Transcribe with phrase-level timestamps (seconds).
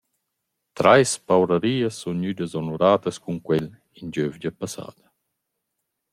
[0.77, 3.65] Trais paurarias sun gnüdas onuradas cun quel
[3.99, 5.05] in gövgia passada.